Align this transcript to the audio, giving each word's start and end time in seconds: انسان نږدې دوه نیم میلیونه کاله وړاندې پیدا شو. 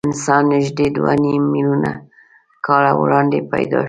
انسان 0.09 0.43
نږدې 0.53 0.87
دوه 0.97 1.13
نیم 1.23 1.43
میلیونه 1.53 1.91
کاله 2.65 2.91
وړاندې 3.01 3.39
پیدا 3.51 3.77
شو. 3.77 3.79